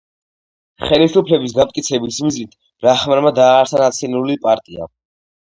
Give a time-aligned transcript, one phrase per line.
[0.85, 2.57] ხელისუფლების განმტკიცების მიზნით
[2.87, 4.91] რაჰმანმა დააარსა ნაციონალური პარტია.